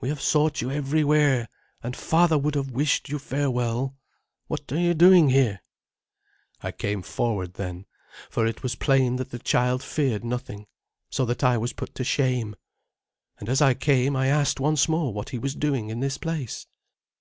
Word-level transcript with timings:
"We 0.00 0.08
have 0.08 0.20
sought 0.20 0.60
you 0.60 0.72
everywhere, 0.72 1.48
and 1.80 1.94
father 1.94 2.36
would 2.36 2.56
have 2.56 2.72
wished 2.72 3.08
you 3.08 3.20
farewell. 3.20 3.96
What 4.48 4.72
are 4.72 4.76
you 4.80 4.94
doing 4.94 5.28
here?" 5.28 5.62
I 6.60 6.72
came 6.72 7.02
forward 7.02 7.54
then, 7.54 7.86
for 8.30 8.48
it 8.48 8.64
was 8.64 8.74
plain 8.74 9.14
that 9.14 9.30
the 9.30 9.38
child 9.38 9.84
feared 9.84 10.24
nothing, 10.24 10.66
so 11.08 11.24
that 11.24 11.44
I 11.44 11.56
was 11.56 11.72
put 11.72 11.94
to 11.94 12.02
shame. 12.02 12.56
And 13.38 13.48
as 13.48 13.62
I 13.62 13.74
came 13.74 14.16
I 14.16 14.26
asked 14.26 14.58
once 14.58 14.88
more 14.88 15.14
what 15.14 15.28
he 15.28 15.38
was 15.38 15.54
doing 15.54 15.88
in 15.88 16.00
this 16.00 16.18
place. 16.18 16.66